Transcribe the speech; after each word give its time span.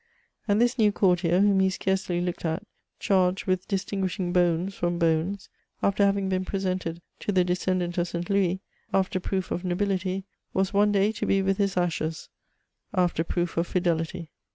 And 0.47 0.59
this 0.59 0.79
new 0.79 0.91
courtier, 0.91 1.41
whom 1.41 1.59
he 1.59 1.69
scarcely 1.69 2.21
looked 2.21 2.43
at, 2.43 2.65
charged 2.99 3.45
with 3.45 3.67
distinguishing 3.67 4.33
bones 4.33 4.73
from 4.73 4.97
bones, 4.97 5.47
after 5.83 6.03
having 6.03 6.27
been 6.27 6.43
presented 6.43 7.03
to 7.19 7.31
the 7.31 7.43
descendant 7.43 7.99
of 7.99 8.07
St. 8.07 8.27
Louis, 8.27 8.61
after 8.91 9.19
proof 9.19 9.51
of 9.51 9.63
nobility, 9.63 10.23
was 10.55 10.73
one 10.73 10.91
day 10.91 11.11
to 11.11 11.27
be 11.27 11.43
with 11.43 11.57
his 11.57 11.77
ashes, 11.77 12.29
after 12.95 13.23
proof 13.23 13.57
of 13.57 13.67
fidelity 13.67 14.31